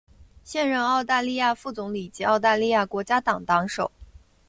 [0.43, 3.91] 现任澳大利亚副总理及澳大利亚国家党党首。